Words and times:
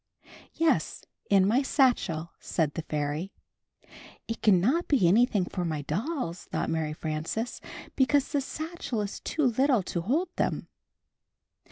"Yes, 0.55 1.03
in 1.29 1.45
my 1.45 1.61
satchel," 1.61 2.31
said 2.39 2.73
the 2.73 2.81
fairy. 2.81 3.31
"It 4.27 4.41
cannot 4.41 4.87
be 4.87 5.01
an^i^liing 5.01 5.47
for 5.51 5.63
my 5.63 5.83
dolls," 5.83 6.45
thought 6.45 6.71
Mary 6.71 6.93
Frances, 6.93 7.61
"because^the 7.95 8.41
satchel 8.41 9.01
is 9.03 9.19
too 9.19 9.47
httle 9.51 9.85
to 9.85 10.01
hold 10.01 10.29
them." 10.37 10.69